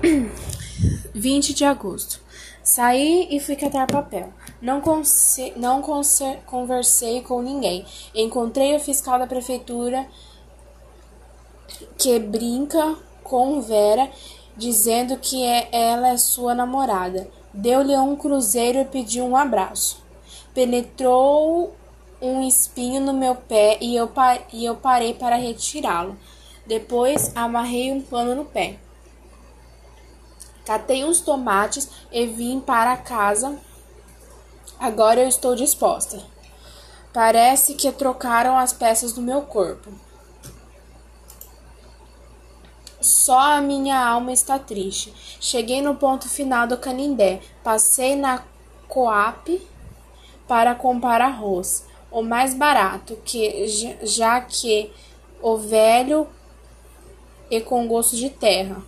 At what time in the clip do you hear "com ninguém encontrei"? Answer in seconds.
7.22-8.76